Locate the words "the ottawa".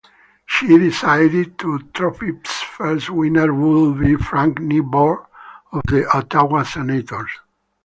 5.85-6.63